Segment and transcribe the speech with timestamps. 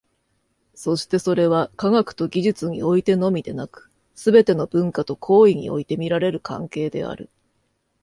[0.73, 7.29] そしてそれは、科学と技術においてのみでなく、すべての文化と行為において見られる関係である。